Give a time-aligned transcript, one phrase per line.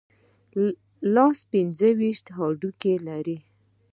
[1.13, 3.37] لاس پنځه ویشت هډوکي لري.